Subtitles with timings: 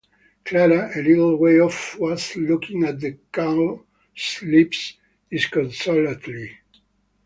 [0.45, 4.97] Clara, a little way off, was looking at the cowslips
[5.29, 6.57] disconsolately.